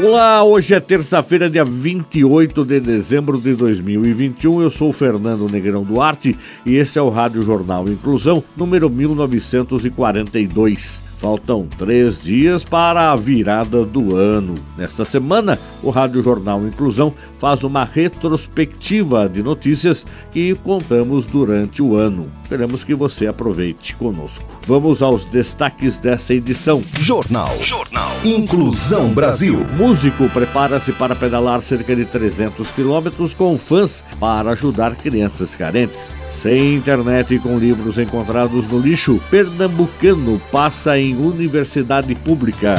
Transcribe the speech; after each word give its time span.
Olá, 0.00 0.44
hoje 0.44 0.74
é 0.74 0.80
terça-feira, 0.80 1.50
dia 1.50 1.64
28 1.64 2.64
de 2.64 2.78
dezembro 2.78 3.36
de 3.36 3.52
2021. 3.56 4.62
Eu 4.62 4.70
sou 4.70 4.90
o 4.90 4.92
Fernando 4.92 5.48
Negrão 5.48 5.82
Duarte 5.82 6.38
e 6.64 6.76
esse 6.76 7.00
é 7.00 7.02
o 7.02 7.08
Rádio 7.08 7.42
Jornal 7.42 7.88
Inclusão, 7.88 8.44
número 8.56 8.88
1942. 8.88 11.07
Faltam 11.18 11.66
três 11.76 12.20
dias 12.22 12.62
para 12.62 13.10
a 13.10 13.16
virada 13.16 13.84
do 13.84 14.16
ano. 14.16 14.54
Nesta 14.76 15.04
semana, 15.04 15.58
o 15.82 15.90
Rádio 15.90 16.22
Jornal 16.22 16.64
Inclusão 16.64 17.12
faz 17.40 17.64
uma 17.64 17.84
retrospectiva 17.84 19.28
de 19.28 19.42
notícias 19.42 20.06
que 20.32 20.54
contamos 20.54 21.26
durante 21.26 21.82
o 21.82 21.96
ano. 21.96 22.30
Esperamos 22.44 22.84
que 22.84 22.94
você 22.94 23.26
aproveite 23.26 23.96
conosco. 23.96 24.44
Vamos 24.64 25.02
aos 25.02 25.24
destaques 25.24 25.98
dessa 25.98 26.34
edição. 26.34 26.82
Jornal. 27.00 27.52
Jornal. 27.64 28.12
Inclusão 28.24 29.08
Brasil. 29.08 29.66
Músico 29.76 30.28
prepara-se 30.28 30.92
para 30.92 31.16
pedalar 31.16 31.62
cerca 31.62 31.96
de 31.96 32.04
300 32.04 32.70
quilômetros 32.70 33.34
com 33.34 33.58
fãs 33.58 34.04
para 34.20 34.52
ajudar 34.52 34.94
crianças 34.94 35.56
carentes. 35.56 36.12
Sem 36.38 36.76
internet 36.76 37.34
e 37.34 37.38
com 37.40 37.58
livros 37.58 37.98
encontrados 37.98 38.64
no 38.68 38.78
lixo, 38.78 39.20
pernambucano 39.28 40.40
passa 40.52 40.96
em 40.96 41.16
universidade 41.16 42.14
pública. 42.14 42.76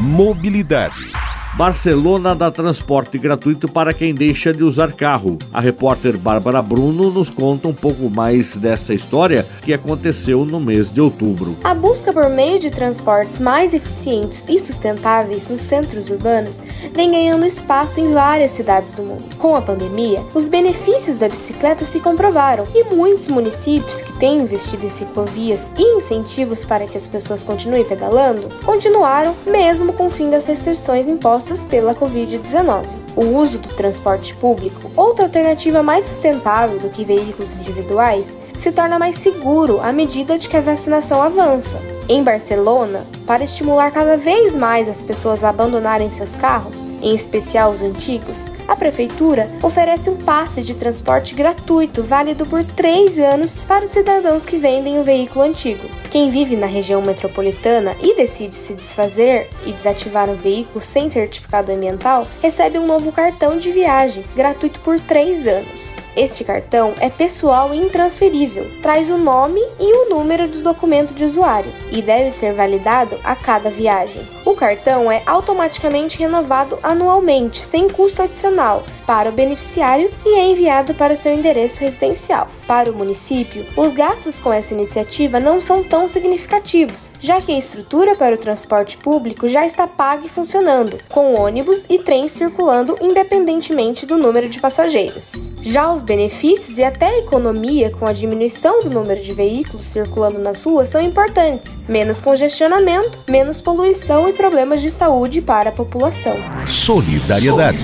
Mobilidade. 0.00 1.27
Barcelona 1.58 2.36
dá 2.36 2.52
transporte 2.52 3.18
gratuito 3.18 3.66
para 3.66 3.92
quem 3.92 4.14
deixa 4.14 4.52
de 4.52 4.62
usar 4.62 4.92
carro. 4.92 5.36
A 5.52 5.60
repórter 5.60 6.16
Bárbara 6.16 6.62
Bruno 6.62 7.10
nos 7.10 7.28
conta 7.30 7.66
um 7.66 7.74
pouco 7.74 8.08
mais 8.08 8.56
dessa 8.56 8.94
história 8.94 9.44
que 9.62 9.72
aconteceu 9.72 10.44
no 10.44 10.60
mês 10.60 10.92
de 10.92 11.00
outubro. 11.00 11.56
A 11.64 11.74
busca 11.74 12.12
por 12.12 12.30
meio 12.30 12.60
de 12.60 12.70
transportes 12.70 13.40
mais 13.40 13.74
eficientes 13.74 14.44
e 14.48 14.60
sustentáveis 14.60 15.48
nos 15.48 15.62
centros 15.62 16.08
urbanos 16.08 16.60
vem 16.94 17.10
ganhando 17.10 17.44
espaço 17.44 17.98
em 17.98 18.12
várias 18.12 18.52
cidades 18.52 18.92
do 18.92 19.02
mundo. 19.02 19.24
Com 19.36 19.56
a 19.56 19.60
pandemia, 19.60 20.22
os 20.34 20.46
benefícios 20.46 21.18
da 21.18 21.28
bicicleta 21.28 21.84
se 21.84 21.98
comprovaram 21.98 22.68
e 22.72 22.84
muitos 22.84 23.26
municípios 23.26 24.00
que 24.00 24.12
têm 24.12 24.42
investido 24.42 24.86
em 24.86 24.90
ciclovias 24.90 25.62
e 25.76 25.96
incentivos 25.96 26.64
para 26.64 26.86
que 26.86 26.96
as 26.96 27.08
pessoas 27.08 27.42
continuem 27.42 27.82
pedalando 27.82 28.48
continuaram 28.64 29.34
mesmo 29.44 29.92
com 29.92 30.06
o 30.06 30.10
fim 30.10 30.30
das 30.30 30.46
restrições 30.46 31.08
impostas 31.08 31.47
pela 31.56 31.94
Covid-19. 31.94 32.84
O 33.16 33.24
uso 33.38 33.58
do 33.58 33.68
transporte 33.70 34.34
público, 34.34 34.90
outra 34.94 35.24
alternativa 35.24 35.82
mais 35.82 36.04
sustentável 36.04 36.78
do 36.78 36.90
que 36.90 37.04
veículos 37.04 37.54
individuais, 37.54 38.36
se 38.56 38.70
torna 38.70 38.98
mais 38.98 39.16
seguro 39.16 39.80
à 39.80 39.92
medida 39.92 40.38
de 40.38 40.48
que 40.48 40.56
a 40.56 40.60
vacinação 40.60 41.22
avança. 41.22 41.80
Em 42.08 42.22
Barcelona, 42.22 43.04
para 43.26 43.44
estimular 43.44 43.90
cada 43.90 44.16
vez 44.16 44.54
mais 44.54 44.88
as 44.88 45.02
pessoas 45.02 45.42
a 45.42 45.48
abandonarem 45.48 46.10
seus 46.10 46.36
carros, 46.36 46.87
em 47.02 47.14
especial 47.14 47.70
os 47.70 47.82
antigos, 47.82 48.46
a 48.66 48.76
Prefeitura 48.76 49.48
oferece 49.62 50.10
um 50.10 50.16
passe 50.16 50.62
de 50.62 50.74
transporte 50.74 51.34
gratuito 51.34 52.02
válido 52.02 52.44
por 52.46 52.64
três 52.64 53.18
anos 53.18 53.56
para 53.56 53.84
os 53.84 53.90
cidadãos 53.90 54.44
que 54.44 54.56
vendem 54.56 54.98
o 54.98 55.04
veículo 55.04 55.44
antigo. 55.44 55.88
Quem 56.10 56.30
vive 56.30 56.56
na 56.56 56.66
região 56.66 57.00
metropolitana 57.00 57.94
e 58.00 58.14
decide 58.14 58.54
se 58.54 58.74
desfazer 58.74 59.48
e 59.64 59.72
desativar 59.72 60.28
um 60.28 60.34
veículo 60.34 60.80
sem 60.80 61.08
certificado 61.08 61.72
ambiental 61.72 62.26
recebe 62.42 62.78
um 62.78 62.86
novo 62.86 63.10
cartão 63.10 63.58
de 63.58 63.70
viagem 63.70 64.24
gratuito 64.36 64.80
por 64.80 65.00
três 65.00 65.46
anos. 65.46 65.96
Este 66.16 66.42
cartão 66.42 66.94
é 66.98 67.08
pessoal 67.08 67.72
e 67.72 67.78
intransferível, 67.78 68.66
traz 68.82 69.08
o 69.08 69.16
nome 69.16 69.60
e 69.78 69.92
o 69.92 70.10
número 70.10 70.48
do 70.48 70.62
documento 70.62 71.14
de 71.14 71.24
usuário 71.24 71.70
e 71.92 72.02
deve 72.02 72.32
ser 72.32 72.52
validado 72.52 73.16
a 73.22 73.36
cada 73.36 73.70
viagem. 73.70 74.26
O 74.48 74.54
cartão 74.54 75.12
é 75.12 75.22
automaticamente 75.26 76.18
renovado 76.18 76.78
anualmente, 76.82 77.60
sem 77.60 77.86
custo 77.86 78.22
adicional, 78.22 78.82
para 79.06 79.28
o 79.28 79.32
beneficiário 79.32 80.10
e 80.24 80.38
é 80.38 80.50
enviado 80.50 80.94
para 80.94 81.16
seu 81.16 81.34
endereço 81.34 81.80
residencial. 81.80 82.48
Para 82.66 82.90
o 82.90 82.94
município, 82.94 83.66
os 83.76 83.92
gastos 83.92 84.40
com 84.40 84.50
essa 84.50 84.72
iniciativa 84.72 85.38
não 85.38 85.60
são 85.60 85.84
tão 85.84 86.08
significativos, 86.08 87.10
já 87.20 87.42
que 87.42 87.52
a 87.52 87.58
estrutura 87.58 88.14
para 88.14 88.36
o 88.36 88.38
transporte 88.38 88.96
público 88.96 89.46
já 89.46 89.66
está 89.66 89.86
paga 89.86 90.24
e 90.24 90.30
funcionando, 90.30 90.96
com 91.10 91.34
ônibus 91.34 91.84
e 91.90 91.98
trens 91.98 92.32
circulando 92.32 92.96
independentemente 93.02 94.06
do 94.06 94.16
número 94.16 94.48
de 94.48 94.58
passageiros. 94.60 95.48
Já 95.60 95.92
os 95.92 96.00
benefícios 96.00 96.78
e 96.78 96.84
até 96.84 97.06
a 97.06 97.18
economia 97.18 97.90
com 97.90 98.06
a 98.06 98.12
diminuição 98.12 98.82
do 98.82 98.88
número 98.88 99.20
de 99.20 99.34
veículos 99.34 99.84
circulando 99.84 100.38
nas 100.38 100.64
ruas 100.64 100.88
são 100.88 101.02
importantes: 101.02 101.78
menos 101.86 102.22
congestionamento, 102.22 103.18
menos 103.28 103.60
poluição 103.60 104.28
e 104.28 104.32
problemas 104.38 104.80
de 104.80 104.92
saúde 104.92 105.42
para 105.42 105.70
a 105.70 105.72
população. 105.72 106.36
Solidariedade. 106.68 107.78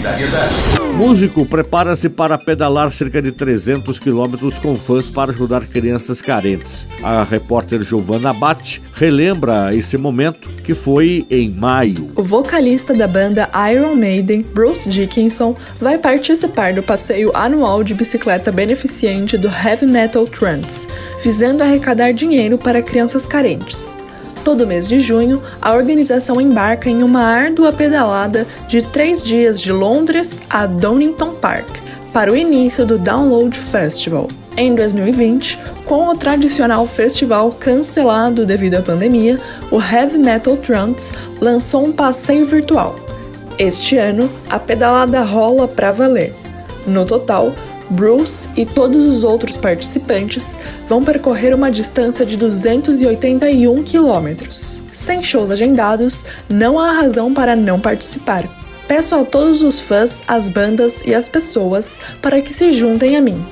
Músico 0.97 1.45
prepara-se 1.45 2.09
para 2.09 2.39
pedalar 2.39 2.93
cerca 2.93 3.21
de 3.21 3.33
300 3.33 3.99
quilômetros 3.99 4.57
com 4.61 4.77
fãs 4.77 5.11
para 5.11 5.33
ajudar 5.33 5.67
crianças 5.67 6.23
carentes. 6.23 6.87
A 7.03 7.25
repórter 7.25 7.83
Giovanna 7.83 8.31
Abate 8.31 8.81
relembra 8.95 9.75
esse 9.75 9.99
momento 9.99 10.49
que 10.63 10.75
foi 10.75 11.27
em 11.29 11.51
maio. 11.51 12.13
O 12.15 12.23
vocalista 12.23 12.95
da 12.95 13.09
banda 13.09 13.51
Iron 13.73 13.97
Maiden, 13.97 14.43
Bruce 14.43 14.89
Dickinson, 14.89 15.57
vai 15.81 15.99
participar 15.99 16.73
do 16.73 16.85
passeio 16.85 17.33
anual 17.35 17.83
de 17.83 17.95
bicicleta 17.95 18.53
beneficente 18.53 19.37
do 19.37 19.49
Heavy 19.49 19.87
Metal 19.87 20.25
Trance, 20.27 20.87
visando 21.21 21.65
arrecadar 21.65 22.13
dinheiro 22.13 22.57
para 22.57 22.81
crianças 22.81 23.27
carentes. 23.27 23.91
Todo 24.45 24.67
mês 24.67 24.87
de 24.87 25.01
junho, 25.01 25.43
a 25.61 25.73
organização 25.73 26.39
embarca 26.39 26.91
em 26.91 27.03
uma 27.03 27.23
árdua 27.23 27.73
pedalada 27.73 28.47
de 28.69 28.83
três 28.83 29.25
dias 29.25 29.59
de 29.59 29.73
Londres 29.73 30.39
a 30.51 30.67
Donington 30.67 31.31
Park 31.31 31.67
para 32.13 32.31
o 32.31 32.37
início 32.37 32.85
do 32.85 32.99
Download 32.99 33.59
Festival. 33.59 34.29
Em 34.55 34.75
2020, 34.75 35.59
com 35.87 36.09
o 36.09 36.17
tradicional 36.17 36.87
festival 36.87 37.53
cancelado 37.53 38.45
devido 38.45 38.75
à 38.75 38.83
pandemia, 38.83 39.41
o 39.71 39.81
Heavy 39.81 40.19
Metal 40.19 40.57
Trance 40.59 41.15
lançou 41.41 41.87
um 41.87 41.93
passeio 41.93 42.45
virtual. 42.45 42.97
Este 43.59 43.97
ano, 43.97 44.31
a 44.51 44.59
pedalada 44.59 45.23
rola 45.23 45.67
para 45.67 45.91
valer. 45.91 46.35
No 46.87 47.07
total, 47.07 47.53
Bruce 47.91 48.49
e 48.57 48.65
todos 48.65 49.05
os 49.05 49.25
outros 49.25 49.57
participantes 49.57 50.59
vão 50.89 51.05
percorrer 51.05 51.55
uma 51.55 51.71
distância 51.71 52.25
de 52.25 52.37
281 52.37 53.83
quilômetros. 53.83 54.81
Sem 54.93 55.23
shows 55.23 55.51
agendados, 55.51 56.25
não 56.49 56.79
há 56.79 56.93
razão 56.93 57.33
para 57.33 57.55
não 57.55 57.81
participar. 57.81 58.49
Peço 58.87 59.15
a 59.15 59.25
todos 59.25 59.63
os 59.63 59.81
fãs, 59.81 60.23
as 60.29 60.49
bandas 60.49 61.03
e 61.07 61.15
as 61.15 61.29
pessoas 61.29 61.97
para 62.21 62.41
que 62.41 62.53
se 62.53 62.71
juntem 62.71 63.17
a 63.17 63.21
mim. 63.21 63.43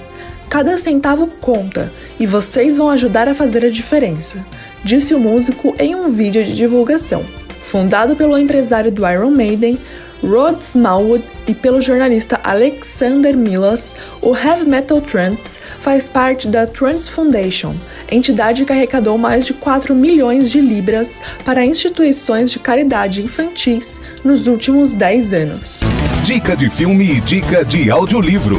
Cada 0.49 0.77
centavo 0.77 1.27
conta 1.41 1.91
e 2.21 2.27
vocês 2.27 2.77
vão 2.77 2.91
ajudar 2.91 3.29
a 3.29 3.35
fazer 3.35 3.65
a 3.65 3.71
diferença, 3.71 4.45
disse 4.85 5.15
o 5.15 5.19
músico 5.19 5.75
em 5.79 5.95
um 5.95 6.11
vídeo 6.11 6.45
de 6.45 6.55
divulgação. 6.55 7.25
Fundado 7.63 8.15
pelo 8.15 8.37
empresário 8.37 8.93
do 8.93 9.09
Iron 9.09 9.31
Maiden, 9.31 9.79
Rod 10.23 10.61
Smallwood 10.61 11.25
e 11.47 11.55
pelo 11.55 11.81
jornalista 11.81 12.41
Alexander 12.45 13.37
Milas, 13.37 13.97
o 14.21 14.37
Heavy 14.37 14.65
Metal 14.65 15.01
Trance 15.01 15.61
faz 15.81 16.09
parte 16.09 16.49
da 16.49 16.67
Trance 16.67 17.11
Foundation, 17.11 17.75
entidade 18.11 18.65
que 18.65 18.73
arrecadou 18.73 19.19
mais 19.19 19.45
de 19.45 19.53
4 19.53 19.95
milhões 19.95 20.51
de 20.51 20.61
libras 20.61 21.21
para 21.45 21.65
instituições 21.65 22.51
de 22.51 22.59
caridade 22.59 23.23
infantis 23.23 24.01
nos 24.25 24.47
últimos 24.47 24.95
10 24.95 25.33
anos. 25.33 25.81
Dica 26.25 26.57
de 26.57 26.71
filme 26.71 27.17
e 27.17 27.21
dica 27.21 27.65
de 27.65 27.91
audiolivro. 27.91 28.59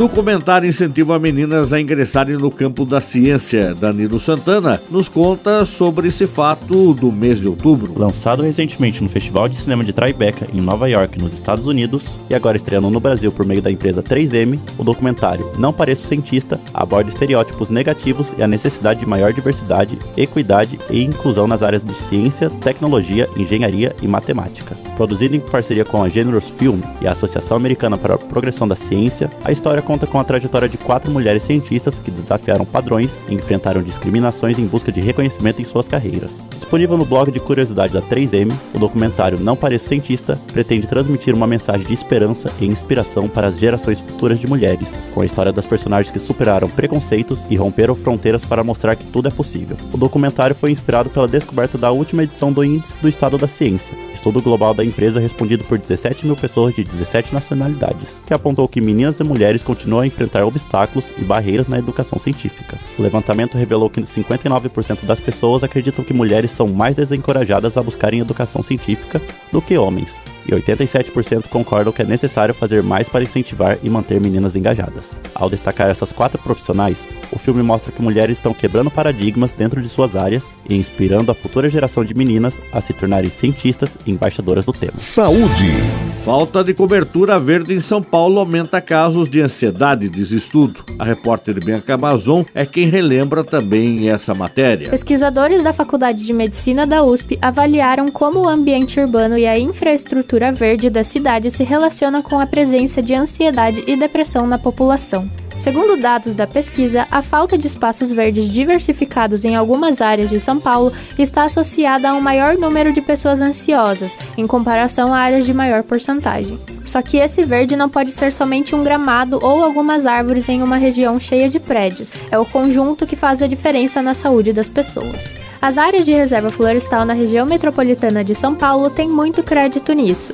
Documentário 0.00 0.66
incentiva 0.66 1.18
meninas 1.18 1.74
a 1.74 1.78
ingressarem 1.78 2.38
no 2.38 2.50
campo 2.50 2.86
da 2.86 3.02
ciência. 3.02 3.74
Danilo 3.74 4.18
Santana 4.18 4.80
nos 4.90 5.10
conta 5.10 5.66
sobre 5.66 6.08
esse 6.08 6.26
fato 6.26 6.94
do 6.94 7.12
mês 7.12 7.38
de 7.38 7.46
outubro. 7.46 7.92
Lançado 7.98 8.42
recentemente 8.42 9.02
no 9.02 9.10
Festival 9.10 9.46
de 9.46 9.58
Cinema 9.58 9.84
de 9.84 9.92
Tribeca, 9.92 10.46
em 10.54 10.60
Nova 10.62 10.88
York, 10.88 11.20
nos 11.20 11.34
Estados 11.34 11.66
Unidos, 11.66 12.18
e 12.30 12.34
agora 12.34 12.56
estreando 12.56 12.88
no 12.88 12.98
Brasil 12.98 13.30
por 13.30 13.44
meio 13.44 13.60
da 13.60 13.70
empresa 13.70 14.02
3M, 14.02 14.58
o 14.78 14.82
documentário 14.82 15.52
Não 15.58 15.70
Pareço 15.70 16.08
Cientista 16.08 16.58
aborda 16.72 17.10
estereótipos 17.10 17.68
negativos 17.68 18.32
e 18.38 18.42
a 18.42 18.48
necessidade 18.48 19.00
de 19.00 19.06
maior 19.06 19.34
diversidade, 19.34 19.98
equidade 20.16 20.78
e 20.88 21.04
inclusão 21.04 21.46
nas 21.46 21.62
áreas 21.62 21.84
de 21.84 21.92
ciência, 21.94 22.48
tecnologia, 22.48 23.28
engenharia 23.36 23.94
e 24.00 24.08
matemática. 24.08 24.74
Produzido 24.96 25.36
em 25.36 25.40
parceria 25.40 25.84
com 25.84 26.02
a 26.02 26.08
Generous 26.08 26.48
Film 26.56 26.80
e 27.02 27.06
a 27.06 27.12
Associação 27.12 27.54
Americana 27.54 27.98
para 27.98 28.14
a 28.14 28.18
Progressão 28.18 28.66
da 28.66 28.74
Ciência, 28.74 29.28
a 29.44 29.52
história 29.52 29.89
conta 29.90 30.06
com 30.06 30.20
a 30.20 30.24
trajetória 30.24 30.68
de 30.68 30.78
quatro 30.78 31.10
mulheres 31.10 31.42
cientistas 31.42 31.98
que 31.98 32.12
desafiaram 32.12 32.64
padrões 32.64 33.18
e 33.28 33.34
enfrentaram 33.34 33.82
discriminações 33.82 34.56
em 34.56 34.64
busca 34.64 34.92
de 34.92 35.00
reconhecimento 35.00 35.60
em 35.60 35.64
suas 35.64 35.88
carreiras. 35.88 36.40
Disponível 36.54 36.96
no 36.96 37.04
blog 37.04 37.32
de 37.32 37.40
curiosidade 37.40 37.92
da 37.92 38.00
3M, 38.00 38.52
o 38.72 38.78
documentário 38.78 39.40
Não 39.40 39.56
Pareço 39.56 39.88
Cientista 39.88 40.38
pretende 40.52 40.86
transmitir 40.86 41.34
uma 41.34 41.44
mensagem 41.44 41.84
de 41.84 41.92
esperança 41.92 42.52
e 42.60 42.66
inspiração 42.66 43.28
para 43.28 43.48
as 43.48 43.58
gerações 43.58 43.98
futuras 43.98 44.38
de 44.38 44.46
mulheres, 44.46 44.96
com 45.12 45.22
a 45.22 45.26
história 45.26 45.52
das 45.52 45.66
personagens 45.66 46.12
que 46.12 46.20
superaram 46.20 46.70
preconceitos 46.70 47.44
e 47.50 47.56
romperam 47.56 47.96
fronteiras 47.96 48.44
para 48.44 48.62
mostrar 48.62 48.94
que 48.94 49.06
tudo 49.06 49.26
é 49.26 49.30
possível. 49.32 49.76
O 49.92 49.96
documentário 49.96 50.54
foi 50.54 50.70
inspirado 50.70 51.10
pela 51.10 51.26
descoberta 51.26 51.76
da 51.76 51.90
última 51.90 52.22
edição 52.22 52.52
do 52.52 52.64
Índice 52.64 52.96
do 52.98 53.08
Estado 53.08 53.36
da 53.36 53.48
Ciência, 53.48 53.98
estudo 54.14 54.40
global 54.40 54.72
da 54.72 54.84
empresa 54.84 55.18
respondido 55.18 55.64
por 55.64 55.78
17 55.78 56.26
mil 56.26 56.36
pessoas 56.36 56.76
de 56.76 56.84
17 56.84 57.34
nacionalidades, 57.34 58.20
que 58.24 58.32
apontou 58.32 58.68
que 58.68 58.80
meninas 58.80 59.18
e 59.18 59.24
mulheres 59.24 59.64
continuam 59.70 60.00
a 60.00 60.06
enfrentar 60.06 60.44
obstáculos 60.44 61.06
e 61.16 61.22
barreiras 61.22 61.68
na 61.68 61.78
educação 61.78 62.18
científica. 62.18 62.76
O 62.98 63.02
levantamento 63.02 63.56
revelou 63.56 63.88
que 63.88 64.00
59% 64.00 65.04
das 65.04 65.20
pessoas 65.20 65.62
acreditam 65.62 66.04
que 66.04 66.12
mulheres 66.12 66.50
são 66.50 66.66
mais 66.66 66.96
desencorajadas 66.96 67.76
a 67.76 67.82
buscarem 67.82 68.18
educação 68.18 68.64
científica 68.64 69.22
do 69.52 69.62
que 69.62 69.78
homens, 69.78 70.08
e 70.44 70.50
87% 70.50 71.46
concordam 71.46 71.92
que 71.92 72.02
é 72.02 72.04
necessário 72.04 72.52
fazer 72.52 72.82
mais 72.82 73.08
para 73.08 73.22
incentivar 73.22 73.78
e 73.80 73.88
manter 73.88 74.20
meninas 74.20 74.56
engajadas. 74.56 75.04
Ao 75.32 75.48
destacar 75.48 75.88
essas 75.88 76.10
quatro 76.10 76.42
profissionais, 76.42 77.06
o 77.30 77.38
filme 77.38 77.62
mostra 77.62 77.92
que 77.92 78.02
mulheres 78.02 78.38
estão 78.38 78.52
quebrando 78.52 78.90
paradigmas 78.90 79.52
dentro 79.52 79.80
de 79.80 79.88
suas 79.88 80.16
áreas 80.16 80.44
e 80.68 80.74
inspirando 80.74 81.30
a 81.30 81.34
futura 81.34 81.70
geração 81.70 82.04
de 82.04 82.12
meninas 82.12 82.58
a 82.72 82.80
se 82.80 82.92
tornarem 82.92 83.30
cientistas 83.30 83.96
e 84.04 84.10
embaixadoras 84.10 84.64
do 84.64 84.72
tema. 84.72 84.94
Saúde. 84.96 86.09
Falta 86.22 86.62
de 86.62 86.74
cobertura 86.74 87.38
verde 87.38 87.72
em 87.72 87.80
São 87.80 88.02
Paulo 88.02 88.40
aumenta 88.40 88.78
casos 88.78 89.26
de 89.26 89.40
ansiedade, 89.40 90.06
diz 90.06 90.30
estudo. 90.30 90.84
A 90.98 91.04
repórter 91.04 91.64
Bianca 91.64 91.94
Amazon 91.94 92.42
é 92.54 92.66
quem 92.66 92.84
relembra 92.90 93.42
também 93.42 94.10
essa 94.10 94.34
matéria. 94.34 94.90
Pesquisadores 94.90 95.62
da 95.62 95.72
Faculdade 95.72 96.22
de 96.22 96.32
Medicina 96.34 96.86
da 96.86 97.02
USP 97.02 97.38
avaliaram 97.40 98.10
como 98.10 98.40
o 98.40 98.48
ambiente 98.48 99.00
urbano 99.00 99.38
e 99.38 99.46
a 99.46 99.58
infraestrutura 99.58 100.52
verde 100.52 100.90
da 100.90 101.02
cidade 101.02 101.50
se 101.50 101.64
relaciona 101.64 102.22
com 102.22 102.38
a 102.38 102.46
presença 102.46 103.00
de 103.00 103.14
ansiedade 103.14 103.82
e 103.86 103.96
depressão 103.96 104.46
na 104.46 104.58
população. 104.58 105.26
Segundo 105.60 106.00
dados 106.00 106.34
da 106.34 106.46
pesquisa, 106.46 107.06
a 107.10 107.20
falta 107.20 107.58
de 107.58 107.66
espaços 107.66 108.10
verdes 108.10 108.48
diversificados 108.48 109.44
em 109.44 109.54
algumas 109.54 110.00
áreas 110.00 110.30
de 110.30 110.40
São 110.40 110.58
Paulo 110.58 110.90
está 111.18 111.44
associada 111.44 112.08
a 112.08 112.14
um 112.14 112.20
maior 112.20 112.56
número 112.56 112.94
de 112.94 113.02
pessoas 113.02 113.42
ansiosas, 113.42 114.16
em 114.38 114.46
comparação 114.46 115.12
a 115.12 115.18
áreas 115.18 115.44
de 115.44 115.52
maior 115.52 115.82
porcentagem. 115.82 116.58
Só 116.84 117.02
que 117.02 117.18
esse 117.18 117.44
verde 117.44 117.76
não 117.76 117.88
pode 117.88 118.12
ser 118.12 118.32
somente 118.32 118.74
um 118.74 118.82
gramado 118.82 119.38
ou 119.42 119.62
algumas 119.62 120.06
árvores 120.06 120.48
em 120.48 120.62
uma 120.62 120.76
região 120.76 121.18
cheia 121.20 121.48
de 121.48 121.60
prédios, 121.60 122.12
é 122.30 122.38
o 122.38 122.44
conjunto 122.44 123.06
que 123.06 123.16
faz 123.16 123.42
a 123.42 123.46
diferença 123.46 124.02
na 124.02 124.14
saúde 124.14 124.52
das 124.52 124.68
pessoas. 124.68 125.34
As 125.62 125.76
áreas 125.76 126.06
de 126.06 126.12
reserva 126.12 126.50
florestal 126.50 127.04
na 127.04 127.12
região 127.12 127.44
metropolitana 127.44 128.24
de 128.24 128.34
São 128.34 128.54
Paulo 128.54 128.88
têm 128.88 129.08
muito 129.08 129.42
crédito 129.42 129.92
nisso. 129.92 130.32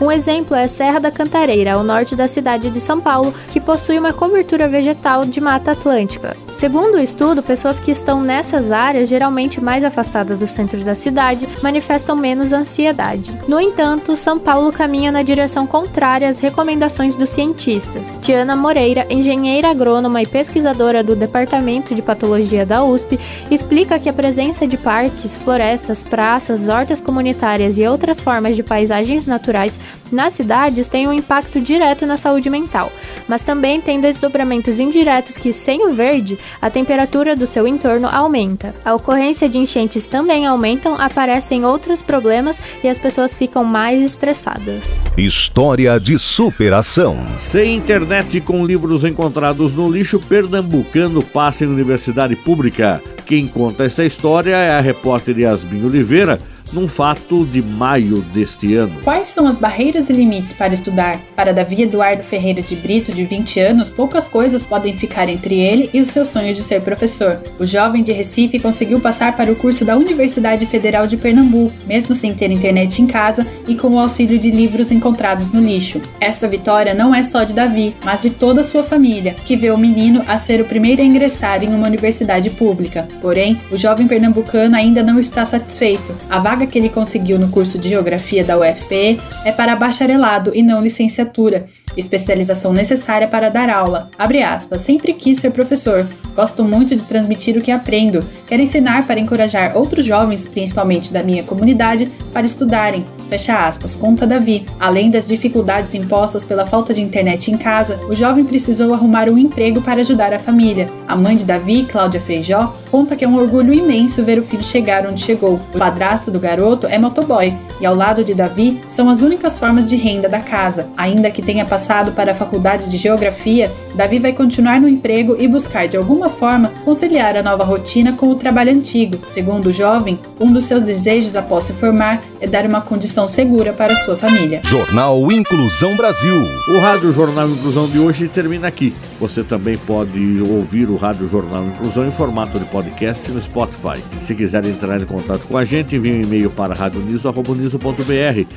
Um 0.00 0.12
exemplo 0.12 0.54
é 0.54 0.64
a 0.64 0.68
Serra 0.68 1.00
da 1.00 1.10
Cantareira, 1.10 1.72
ao 1.72 1.82
norte 1.82 2.14
da 2.14 2.28
cidade 2.28 2.70
de 2.70 2.80
São 2.80 3.00
Paulo, 3.00 3.34
que 3.52 3.60
possui 3.60 3.98
uma 3.98 4.12
cobertura 4.12 4.68
vegetal 4.68 5.24
de 5.24 5.40
mata 5.40 5.72
atlântica. 5.72 6.36
Segundo 6.58 6.96
o 6.96 7.00
estudo, 7.00 7.40
pessoas 7.40 7.78
que 7.78 7.92
estão 7.92 8.20
nessas 8.20 8.72
áreas, 8.72 9.08
geralmente 9.08 9.60
mais 9.60 9.84
afastadas 9.84 10.40
dos 10.40 10.50
centros 10.50 10.84
da 10.84 10.92
cidade, 10.92 11.48
manifestam 11.62 12.16
menos 12.16 12.52
ansiedade. 12.52 13.30
No 13.46 13.60
entanto, 13.60 14.16
São 14.16 14.40
Paulo 14.40 14.72
caminha 14.72 15.12
na 15.12 15.22
direção 15.22 15.68
contrária 15.68 16.28
às 16.28 16.40
recomendações 16.40 17.14
dos 17.14 17.30
cientistas. 17.30 18.16
Tiana 18.20 18.56
Moreira, 18.56 19.06
engenheira 19.08 19.70
agrônoma 19.70 20.20
e 20.20 20.26
pesquisadora 20.26 21.00
do 21.00 21.14
Departamento 21.14 21.94
de 21.94 22.02
Patologia 22.02 22.66
da 22.66 22.82
USP, 22.82 23.20
explica 23.52 23.96
que 24.00 24.08
a 24.08 24.12
presença 24.12 24.66
de 24.66 24.76
parques, 24.76 25.36
florestas, 25.36 26.02
praças, 26.02 26.66
hortas 26.66 27.00
comunitárias 27.00 27.78
e 27.78 27.86
outras 27.86 28.18
formas 28.18 28.56
de 28.56 28.64
paisagens 28.64 29.28
naturais 29.28 29.78
nas 30.10 30.34
cidades 30.34 30.88
tem 30.88 31.06
um 31.06 31.12
impacto 31.12 31.60
direto 31.60 32.04
na 32.04 32.16
saúde 32.16 32.50
mental, 32.50 32.90
mas 33.28 33.42
também 33.42 33.80
tem 33.80 34.00
desdobramentos 34.00 34.80
indiretos 34.80 35.36
que, 35.36 35.52
sem 35.52 35.86
o 35.86 35.92
verde, 35.92 36.36
a 36.60 36.70
temperatura 36.70 37.36
do 37.36 37.46
seu 37.46 37.66
entorno 37.66 38.08
aumenta. 38.10 38.74
A 38.84 38.94
ocorrência 38.94 39.48
de 39.48 39.58
enchentes 39.58 40.06
também 40.06 40.46
aumentam, 40.46 40.94
aparecem 41.00 41.64
outros 41.64 42.02
problemas 42.02 42.58
e 42.82 42.88
as 42.88 42.98
pessoas 42.98 43.34
ficam 43.34 43.64
mais 43.64 44.02
estressadas. 44.02 45.16
História 45.16 45.98
de 45.98 46.18
superação. 46.18 47.16
Sem 47.38 47.76
internet 47.76 48.40
com 48.40 48.64
livros 48.64 49.04
encontrados 49.04 49.74
no 49.74 49.90
lixo, 49.90 50.18
pernambucano 50.18 51.22
passa 51.22 51.64
em 51.64 51.68
universidade 51.68 52.36
pública. 52.36 53.02
Quem 53.26 53.46
conta 53.46 53.84
essa 53.84 54.04
história 54.04 54.56
é 54.56 54.70
a 54.70 54.80
repórter 54.80 55.38
Yasmin 55.38 55.84
Oliveira 55.84 56.38
num 56.72 56.88
fato 56.88 57.44
de 57.46 57.62
maio 57.62 58.20
deste 58.22 58.74
ano. 58.74 59.00
Quais 59.02 59.28
são 59.28 59.46
as 59.46 59.58
barreiras 59.58 60.10
e 60.10 60.12
limites 60.12 60.52
para 60.52 60.74
estudar? 60.74 61.18
Para 61.34 61.52
Davi 61.52 61.82
Eduardo 61.82 62.22
Ferreira 62.22 62.62
de 62.62 62.76
Brito, 62.76 63.12
de 63.12 63.24
20 63.24 63.60
anos, 63.60 63.88
poucas 63.88 64.28
coisas 64.28 64.64
podem 64.64 64.96
ficar 64.96 65.28
entre 65.28 65.58
ele 65.58 65.90
e 65.92 66.00
o 66.00 66.06
seu 66.06 66.24
sonho 66.24 66.52
de 66.52 66.62
ser 66.62 66.82
professor. 66.82 67.40
O 67.58 67.66
jovem 67.66 68.02
de 68.02 68.12
Recife 68.12 68.58
conseguiu 68.58 69.00
passar 69.00 69.36
para 69.36 69.52
o 69.52 69.56
curso 69.56 69.84
da 69.84 69.96
Universidade 69.96 70.66
Federal 70.66 71.06
de 71.06 71.16
Pernambuco, 71.16 71.74
mesmo 71.86 72.14
sem 72.14 72.34
ter 72.34 72.50
internet 72.50 73.00
em 73.00 73.06
casa 73.06 73.46
e 73.66 73.74
com 73.74 73.88
o 73.88 73.98
auxílio 73.98 74.38
de 74.38 74.50
livros 74.50 74.90
encontrados 74.90 75.52
no 75.52 75.60
lixo. 75.60 76.00
Essa 76.20 76.48
vitória 76.48 76.94
não 76.94 77.14
é 77.14 77.22
só 77.22 77.44
de 77.44 77.54
Davi, 77.54 77.94
mas 78.04 78.20
de 78.20 78.30
toda 78.30 78.60
a 78.60 78.64
sua 78.64 78.82
família, 78.82 79.34
que 79.44 79.56
vê 79.56 79.70
o 79.70 79.78
menino 79.78 80.22
a 80.26 80.38
ser 80.38 80.60
o 80.60 80.64
primeiro 80.64 81.02
a 81.02 81.04
ingressar 81.04 81.62
em 81.62 81.68
uma 81.74 81.86
universidade 81.86 82.50
pública. 82.50 83.08
Porém, 83.20 83.60
o 83.70 83.76
jovem 83.76 84.06
pernambucano 84.06 84.76
ainda 84.76 85.02
não 85.02 85.18
está 85.18 85.44
satisfeito. 85.44 86.14
A 86.28 86.38
vaga 86.38 86.57
vaga 86.58 86.66
que 86.66 86.76
ele 86.76 86.88
conseguiu 86.88 87.38
no 87.38 87.50
curso 87.50 87.78
de 87.78 87.88
Geografia 87.88 88.42
da 88.42 88.58
UFPE 88.58 89.20
é 89.44 89.52
para 89.52 89.76
bacharelado 89.76 90.50
e 90.52 90.60
não 90.60 90.82
licenciatura, 90.82 91.66
especialização 91.96 92.72
necessária 92.72 93.28
para 93.28 93.48
dar 93.48 93.70
aula. 93.70 94.10
Abre 94.18 94.42
aspas, 94.42 94.80
sempre 94.80 95.12
quis 95.12 95.38
ser 95.38 95.52
professor. 95.52 96.04
Gosto 96.34 96.64
muito 96.64 96.96
de 96.96 97.04
transmitir 97.04 97.56
o 97.56 97.62
que 97.62 97.70
aprendo. 97.70 98.24
Quero 98.46 98.62
ensinar 98.62 99.06
para 99.06 99.20
encorajar 99.20 99.76
outros 99.76 100.04
jovens, 100.04 100.48
principalmente 100.48 101.12
da 101.12 101.22
minha 101.22 101.44
comunidade, 101.44 102.10
para 102.32 102.46
estudarem. 102.46 103.04
Fecha 103.28 103.66
aspas, 103.66 103.94
conta 103.94 104.26
Davi. 104.26 104.66
Além 104.80 105.10
das 105.10 105.28
dificuldades 105.28 105.94
impostas 105.94 106.44
pela 106.44 106.64
falta 106.64 106.94
de 106.94 107.00
internet 107.00 107.50
em 107.50 107.56
casa, 107.56 108.00
o 108.08 108.14
jovem 108.14 108.44
precisou 108.44 108.94
arrumar 108.94 109.28
um 109.28 109.36
emprego 109.36 109.82
para 109.82 110.00
ajudar 110.00 110.32
a 110.32 110.38
família. 110.38 110.88
A 111.06 111.14
mãe 111.14 111.36
de 111.36 111.44
Davi, 111.44 111.84
Cláudia 111.84 112.20
Feijó, 112.20 112.74
conta 112.90 113.16
que 113.16 113.24
é 113.24 113.28
um 113.28 113.36
orgulho 113.36 113.72
imenso 113.72 114.24
ver 114.24 114.38
o 114.38 114.42
filho 114.42 114.62
chegar 114.62 115.06
onde 115.06 115.20
chegou. 115.20 115.60
O 115.74 115.78
padrasto 115.78 116.30
do 116.30 116.40
garoto 116.40 116.86
é 116.86 116.98
motoboy 116.98 117.56
e 117.80 117.86
ao 117.86 117.94
lado 117.94 118.24
de 118.24 118.34
Davi 118.34 118.80
são 118.88 119.08
as 119.08 119.22
únicas 119.22 119.58
formas 119.58 119.84
de 119.84 119.96
renda 119.96 120.28
da 120.28 120.40
casa. 120.40 120.88
Ainda 120.96 121.30
que 121.30 121.42
tenha 121.42 121.64
passado 121.64 122.12
para 122.12 122.32
a 122.32 122.34
faculdade 122.34 122.88
de 122.88 122.96
geografia, 122.96 123.70
Davi 123.94 124.18
vai 124.18 124.32
continuar 124.32 124.80
no 124.80 124.88
emprego 124.88 125.36
e 125.38 125.46
buscar 125.46 125.86
de 125.86 125.96
alguma 125.96 126.28
forma 126.28 126.72
conciliar 126.84 127.36
a 127.36 127.42
nova 127.42 127.64
rotina 127.64 128.12
com 128.12 128.28
o 128.28 128.34
trabalho 128.34 128.72
antigo. 128.72 129.18
Segundo 129.30 129.66
o 129.66 129.72
jovem, 129.72 130.18
um 130.40 130.52
dos 130.52 130.64
seus 130.64 130.82
desejos 130.82 131.36
após 131.36 131.64
se 131.64 131.72
formar 131.72 132.22
é 132.40 132.46
dar 132.46 132.64
uma 132.66 132.80
condição 132.80 133.28
segura 133.28 133.72
para 133.72 133.94
sua 133.96 134.16
família. 134.16 134.60
Jornal 134.64 135.30
Inclusão 135.30 135.96
Brasil. 135.96 136.36
O 136.68 136.78
Rádio 136.78 137.12
Jornal 137.12 137.48
Inclusão 137.48 137.86
de 137.86 137.98
hoje 137.98 138.28
termina 138.28 138.68
aqui. 138.68 138.94
Você 139.20 139.42
também 139.42 139.76
pode 139.76 140.40
ouvir 140.48 140.88
o 140.88 140.96
Rádio 140.96 141.28
Jornal 141.28 141.64
Inclusão 141.64 142.06
em 142.06 142.10
formato 142.10 142.58
de 142.58 142.64
podcast 142.78 143.32
no 143.32 143.42
Spotify. 143.42 144.00
Se 144.22 144.34
quiser 144.36 144.64
entrar 144.64 145.02
em 145.02 145.04
contato 145.04 145.44
com 145.48 145.58
a 145.58 145.64
gente, 145.64 145.96
envie 145.96 146.12
um 146.12 146.22
e-mail 146.22 146.48
para 146.48 146.74
radioniso.br, 146.74 147.32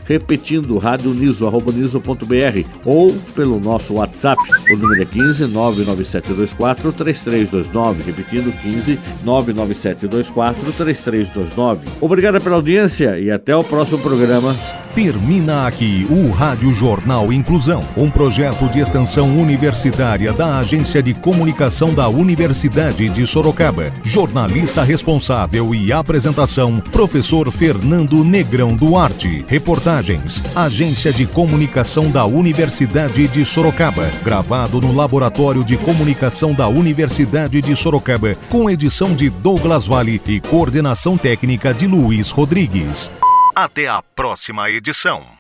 repetindo 0.06 0.78
radioniso.br 0.78 2.68
ou 2.86 3.12
pelo 3.36 3.60
nosso 3.60 3.96
WhatsApp. 3.96 4.40
O 4.72 4.78
número 4.78 5.02
é 5.02 5.06
15 5.06 5.48
99724 5.48 6.94
3329, 6.94 8.04
repetindo 8.04 8.52
15 8.62 9.00
99724 9.24 10.72
3329. 10.74 11.88
Obrigado 12.00 12.40
pela 12.40 12.58
audiência 12.58 13.20
e 13.20 13.32
até 13.32 13.56
o 13.56 13.64
próximo 13.64 13.98
programa 13.98 14.56
Termina 14.96 15.68
aqui 15.68 16.06
o 16.10 16.32
Rádio 16.32 16.74
Jornal 16.74 17.32
Inclusão, 17.32 17.82
um 17.96 18.12
projeto 18.12 18.70
de 18.70 18.82
extensão 18.82 19.40
universitária 19.40 20.34
da 20.34 20.58
Agência 20.60 21.02
de 21.02 21.14
Comunicação 21.14 21.94
da 21.94 22.10
Universidade 22.10 23.08
de 23.08 23.26
Sorocaba. 23.26 23.90
Jornalista 24.04 24.84
responsável 24.84 25.74
e 25.74 25.94
apresentação, 25.94 26.82
professor 26.92 27.50
Fernando 27.50 28.22
Negrão 28.26 28.76
Duarte. 28.76 29.46
Reportagens, 29.48 30.44
Agência 30.54 31.14
de 31.14 31.26
Comunicação 31.26 32.12
da 32.12 32.26
Universidade 32.26 33.30
de 33.30 33.46
Sorocaba. 33.46 34.12
Gravado 34.26 34.82
no 34.82 34.94
Laboratório 34.94 35.64
de 35.64 35.78
Comunicação 35.78 36.54
da 36.54 36.68
Universidade 36.68 37.62
de 37.62 37.76
Sorocaba, 37.78 38.36
com 38.50 38.70
edição 38.70 39.16
de 39.16 39.30
Douglas 39.30 39.88
Vale 39.88 40.22
e 40.28 40.42
coordenação 40.42 41.18
técnica 41.18 41.74
de 41.74 41.88
Luiz 41.88 42.30
Rodrigues. 42.30 43.10
Até 43.54 43.88
a 43.88 44.02
próxima 44.02 44.70
edição. 44.70 45.40